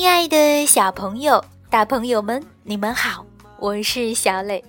[0.00, 3.22] 亲爱的小朋友、大朋友们，你们好，
[3.58, 4.64] 我是小磊。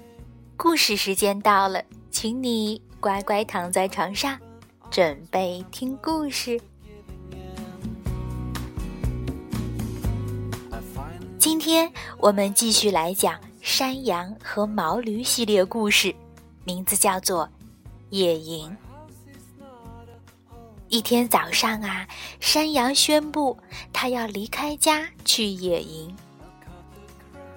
[0.57, 1.81] 故事时间到了，
[2.11, 4.37] 请你乖乖躺在床上，
[4.89, 6.59] 准备听故事。
[11.39, 16.13] 今天我们继续来讲山羊和毛驴系列故事，
[16.65, 17.45] 名字叫做
[18.09, 18.69] 《野营》。
[20.91, 22.05] 一天早上啊，
[22.41, 23.57] 山羊宣布
[23.93, 26.13] 他要离开家去野营。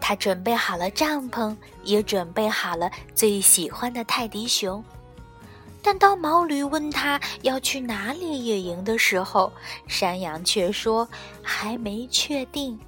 [0.00, 4.82] 他准备好了帐篷，也准备好了最喜欢的泰迪熊。
[5.82, 9.52] 但当毛驴问他要去哪里野营的时候，
[9.88, 11.06] 山羊却说
[11.42, 12.78] 还没确定。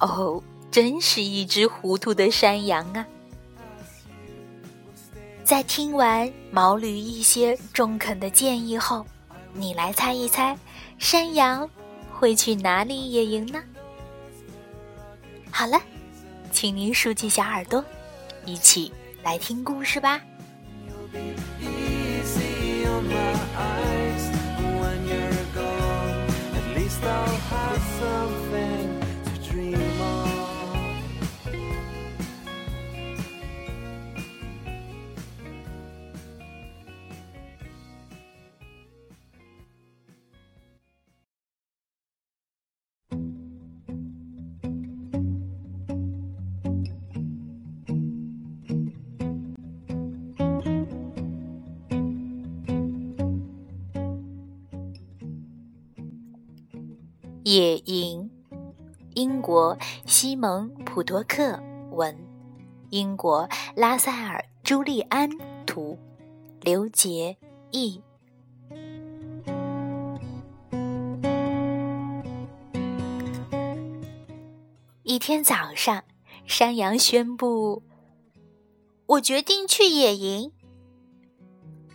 [0.00, 3.06] 哦，真是一只糊涂的山羊啊！
[5.44, 9.04] 在听完毛驴一些中肯的建议后，
[9.52, 10.56] 你来猜一猜，
[10.98, 11.68] 山羊
[12.12, 13.62] 会去哪里野营呢？
[15.50, 15.80] 好了，
[16.52, 17.84] 请您竖起小耳朵，
[18.44, 20.20] 一起来听故事吧。
[57.50, 58.30] 野营，
[59.14, 61.58] 英国西蒙·普托克
[61.92, 62.14] 文，
[62.90, 65.30] 英国拉塞尔·朱利安
[65.64, 65.98] 图，
[66.60, 67.38] 刘杰
[67.70, 68.02] 译。
[75.02, 76.04] 一天早上，
[76.44, 77.82] 山羊宣布
[79.08, 80.52] ：“我决定去野营。”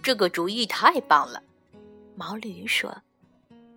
[0.02, 1.44] 这个主意太棒了，
[2.16, 3.03] 毛驴说。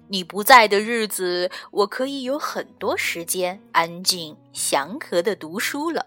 [0.09, 6.07] 你不在的日子，我可以有很多时间安静、祥和的读书了。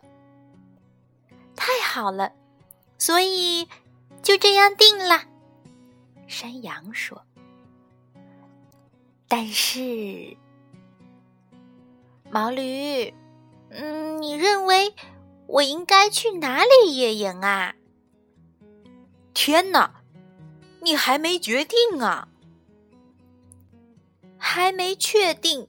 [1.56, 2.32] 太好了，
[2.98, 3.68] 所以
[4.24, 5.24] 就这样定了。
[6.28, 7.26] 山羊说
[9.28, 10.38] ：“但是，
[12.30, 13.14] 毛驴，
[13.72, 14.96] 嗯，你认为
[15.48, 17.76] 我应该去哪里野营啊？”
[19.36, 20.02] 天哪，
[20.82, 22.29] 你还没决定啊！
[24.52, 25.68] 还没确定，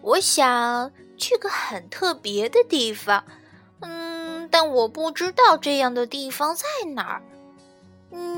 [0.00, 3.22] 我想去个很特别的地方，
[3.80, 6.64] 嗯，但我不知道这样的地方在
[6.94, 7.22] 哪儿。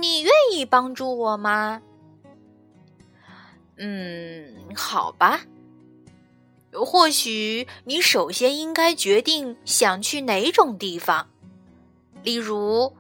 [0.00, 1.80] 你愿意帮助我吗？
[3.76, 5.42] 嗯，好吧。
[6.72, 11.28] 或许你首先应该决定想去哪种地方，
[12.24, 12.96] 例如，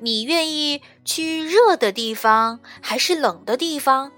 [0.00, 4.10] 你愿意去热的地方还是冷的地方？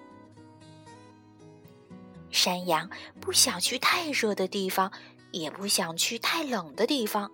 [2.36, 4.92] 山羊不想去太热的地方，
[5.32, 7.32] 也不想去太冷的地方，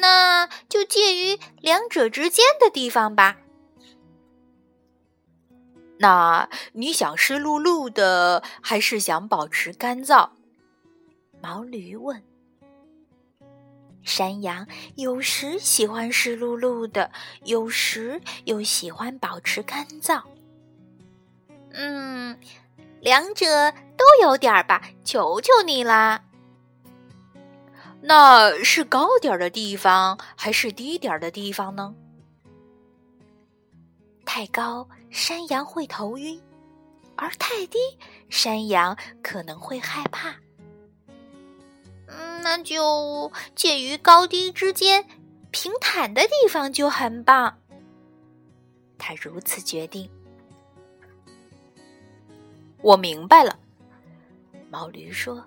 [0.00, 3.36] 那就介于两者之间的地方吧。
[5.98, 10.30] 那你想湿漉漉的，还是想保持干燥？
[11.42, 12.22] 毛驴问。
[14.02, 14.66] 山羊
[14.96, 17.10] 有时喜欢湿漉漉的，
[17.44, 20.22] 有时又喜欢保持干燥。
[21.72, 22.38] 嗯。
[23.00, 26.24] 两者都有点儿吧，求求你啦！
[28.00, 31.94] 那是高点儿的地方还是低点儿的地方呢？
[34.24, 36.38] 太高，山羊会头晕；
[37.16, 37.78] 而太低，
[38.28, 40.34] 山羊可能会害怕。
[42.06, 45.06] 嗯，那就介于高低之间，
[45.50, 47.58] 平坦的地方就很棒。
[48.98, 50.10] 他如此决定。
[52.82, 53.58] 我明白了，
[54.70, 55.44] 毛驴说：“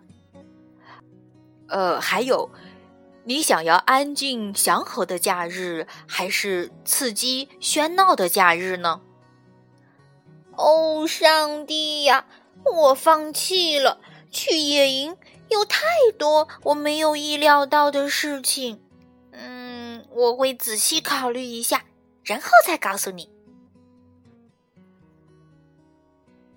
[1.67, 2.49] 呃，还有，
[3.23, 9.01] 你想要安静祥和的假日，还是刺激喧闹的假日呢？”
[10.57, 12.25] 哦，上帝呀！
[12.63, 13.99] 我放弃了
[14.29, 15.17] 去野营，
[15.49, 15.87] 有太
[16.19, 18.79] 多我没有意料到的事情。
[19.31, 21.85] 嗯，我会仔细考虑一下，
[22.23, 23.31] 然后再告诉你。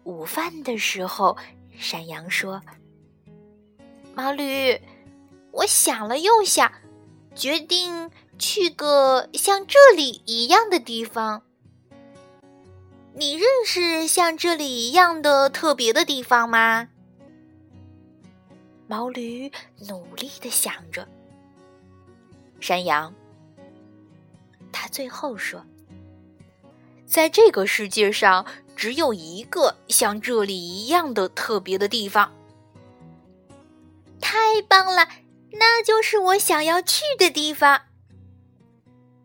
[0.05, 1.37] 午饭的时候，
[1.77, 2.63] 山羊说
[4.15, 4.81] ：“毛驴，
[5.51, 6.71] 我想了又想，
[7.35, 11.43] 决定去个像这里一样的地方。
[13.15, 16.89] 你认识像这里一样的特别的地方吗？”
[18.87, 19.51] 毛驴
[19.89, 21.09] 努力的想着。
[22.61, 23.15] 山羊，
[24.71, 25.65] 他最后说
[27.07, 28.45] ：“在这个世界上，
[28.77, 32.33] 只有一个像这里一样的特别的地方。
[34.21, 35.09] 太棒了，
[35.53, 37.83] 那就是我想要去的地方。”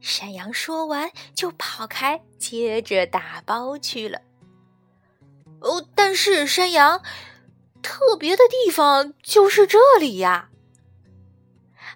[0.01, 4.21] 山羊说完就跑开，接着打包去了。
[5.59, 7.01] 哦，但是山羊，
[7.81, 10.49] 特别的地方就是这里呀！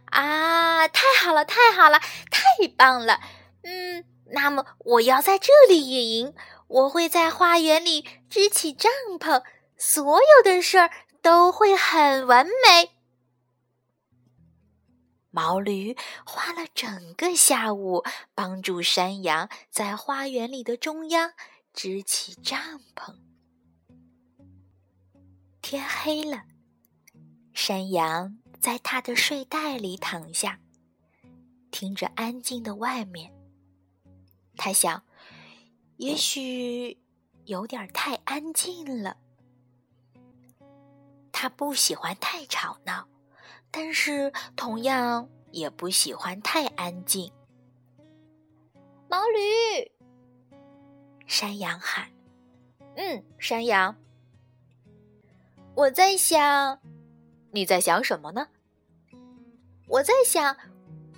[0.08, 2.00] 啊，太好了，太好了，
[2.30, 3.22] 太棒了！
[3.64, 6.34] 嗯，那么我要在这里野营，
[6.74, 9.44] 我会在花园里支起帐篷，
[9.78, 10.90] 所有的事儿
[11.22, 12.90] 都会很完美。
[15.30, 18.04] 毛驴花了整个下午，
[18.34, 21.34] 帮助山羊在花园里的中央
[21.74, 22.60] 支起帐
[22.96, 23.16] 篷。
[25.62, 26.42] 天黑了，
[27.54, 30.60] 山羊在他的睡袋里躺下，
[31.70, 33.32] 听着安静的外面。
[34.56, 35.04] 他想，
[35.98, 36.98] 也许
[37.46, 39.18] 有点太安静了。
[41.32, 43.08] 他不喜欢太吵闹。
[43.76, 47.34] 但是，同样也不喜欢太安静。
[49.10, 49.92] 毛驴，
[51.26, 52.08] 山羊喊
[52.96, 53.96] ：“嗯，山羊，
[55.74, 56.80] 我在想，
[57.50, 58.48] 你在想什么呢？
[59.88, 60.56] 我在想，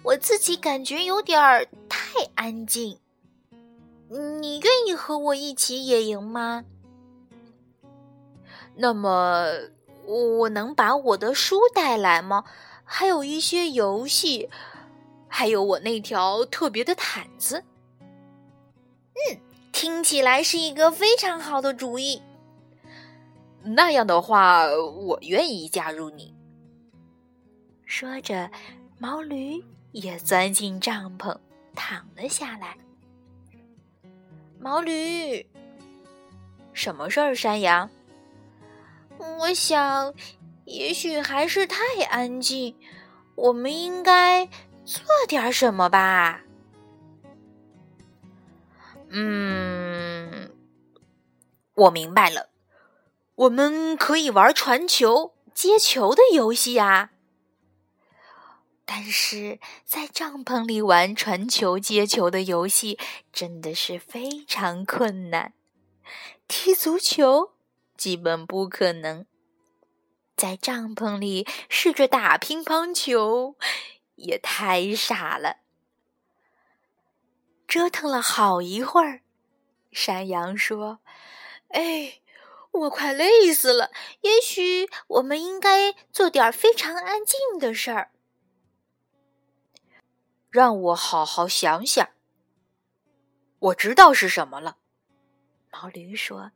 [0.01, 2.97] 我自己感觉有点儿太安静。
[4.09, 6.65] 你愿意和我一起野营吗？
[8.75, 9.45] 那么。”
[10.07, 12.43] 我我能把我的书带来吗？
[12.83, 14.51] 还有一些游戏，
[15.27, 17.63] 还有我那条特别的毯子。
[19.15, 19.39] 嗯，
[19.71, 22.21] 听起来是一个非常好的主意。
[23.63, 26.35] 那样的话，我愿意加入你。
[27.83, 28.51] 说着，
[28.99, 31.35] 毛驴也钻进帐篷，
[31.73, 32.77] 躺了下来。
[34.65, 35.45] 毛驴，
[36.73, 37.35] 什么事儿？
[37.35, 37.87] 山羊。
[39.37, 40.11] 我想，
[40.63, 41.77] 也许还是太
[42.09, 42.75] 安静。
[43.35, 44.47] 我们应该
[44.83, 46.41] 做点什么吧？
[49.09, 50.49] 嗯，
[51.75, 52.49] 我明白了，
[53.35, 57.11] 我们可以玩传球、接球的游戏啊。
[58.85, 62.99] 但是在帐篷里玩传球、接球的游戏
[63.33, 65.53] 真的是非常困难。
[66.47, 67.51] 踢足球。
[67.97, 69.25] 基本不可能，
[70.35, 73.55] 在帐篷里试着打乒乓球，
[74.15, 75.59] 也太傻了。
[77.65, 79.21] 折腾了好一会儿，
[79.93, 80.99] 山羊说
[81.71, 82.19] ：“哎，
[82.71, 83.91] 我快累死了。
[84.21, 88.11] 也许我们应该做点非常安静的事儿。
[90.55, 92.09] 让我好好想想。
[93.59, 94.77] 我知道是什么了。”
[95.69, 96.53] 毛驴说。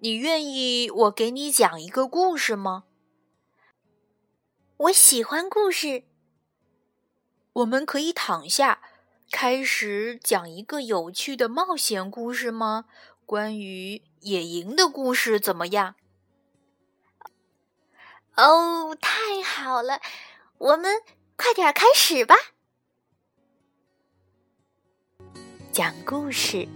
[0.00, 2.84] 你愿意我给你讲一个故事吗？
[4.76, 6.04] 我喜欢故事。
[7.54, 8.82] 我们可以躺下，
[9.30, 12.84] 开始讲一个有趣的冒险故事吗？
[13.24, 15.94] 关于野营的故事怎么样？
[18.34, 20.02] 哦，太好了！
[20.58, 21.00] 我们
[21.38, 22.36] 快点开始吧。
[25.76, 26.66] 讲故事，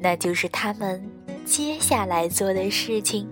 [0.00, 1.00] 那就是他们。
[1.44, 3.24] 接下来做的事情。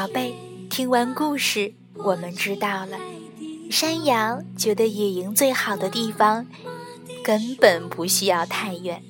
[0.00, 0.34] 宝贝，
[0.70, 2.96] 听完故事，我们知道了，
[3.70, 6.46] 山羊觉得野营最好的地方
[7.22, 9.02] 根本不需要太远，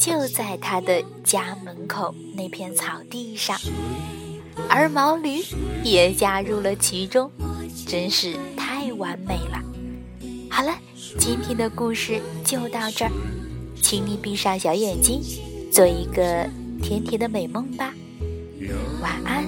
[0.00, 3.56] 就在他的家门口那片草地上，
[4.68, 5.44] 而毛驴
[5.84, 7.30] 也加入了其中，
[7.86, 9.62] 真是太完美了。
[10.50, 10.76] 好了，
[11.20, 13.12] 今天的故事就到这儿，
[13.80, 15.22] 请你闭上小眼睛，
[15.70, 16.50] 做一个
[16.82, 17.94] 甜甜的美梦吧。
[19.00, 19.41] 晚安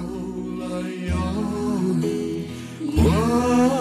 [3.37, 3.74] Oh.